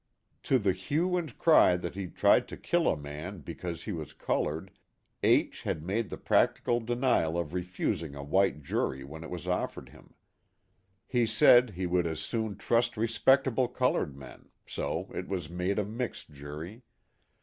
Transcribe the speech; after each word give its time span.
To 0.45 0.57
the 0.57 0.71
hue 0.73 1.15
and 1.15 1.37
cry 1.37 1.77
that 1.77 1.93
he 1.93 2.07
tried 2.07 2.47
to 2.47 2.57
kill 2.57 2.87
a 2.87 2.97
man 2.97 3.41
because 3.41 3.83
he 3.83 3.91
was 3.91 4.13
colored, 4.13 4.71
H 5.21 5.61
had 5.61 5.83
made 5.83 6.09
the 6.09 6.17
practical 6.17 6.79
denial 6.79 7.37
of 7.37 7.53
refusing 7.53 8.15
a 8.15 8.23
white 8.23 8.63
jury 8.63 9.03
when 9.03 9.23
it 9.23 9.29
was 9.29 9.47
offered 9.47 9.89
him. 9.89 10.15
He 11.05 11.27
said 11.27 11.69
he 11.69 11.85
would 11.85 12.07
as 12.07 12.19
soon 12.19 12.57
trust 12.57 12.97
respectable 12.97 13.67
colored 13.67 14.17
men, 14.17 14.49
so 14.65 15.07
it 15.13 15.27
was 15.27 15.51
made 15.51 15.77
a 15.77 15.85
mixed 15.85 16.31
jury. 16.31 16.81